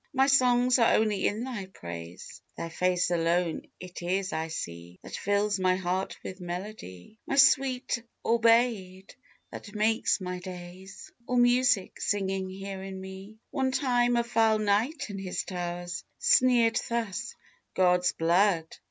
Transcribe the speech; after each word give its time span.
My 0.13 0.25
songs 0.25 0.79
are 0.79 0.95
only 0.95 1.27
in 1.27 1.43
thy 1.43 1.67
praise; 1.67 2.41
Thy 2.57 2.69
face 2.69 3.11
alone 3.11 3.67
it 3.79 4.01
is 4.01 4.33
I 4.33 4.47
see, 4.47 4.97
That 5.03 5.15
fills 5.15 5.59
my 5.59 5.75
heart 5.75 6.17
with 6.23 6.41
melody 6.41 7.19
My 7.27 7.35
sweet 7.35 8.01
aubade! 8.25 9.13
that 9.51 9.75
makes 9.75 10.19
my 10.19 10.39
days 10.39 11.11
All 11.27 11.37
music, 11.37 12.01
singing 12.01 12.49
here 12.49 12.81
in 12.81 12.99
me! 12.99 13.37
One 13.51 13.71
time 13.71 14.15
a 14.15 14.23
foul 14.23 14.57
knight 14.57 15.11
in 15.11 15.19
his 15.19 15.43
towers 15.43 16.03
Sneered 16.17 16.81
thus: 16.89 17.35
"God's 17.75 18.13
blood! 18.13 18.75